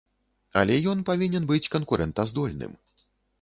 Але 0.61 0.77
ён 0.91 1.03
павінен 1.09 1.45
быць 1.51 1.71
канкурэнтаздольным. 1.75 2.73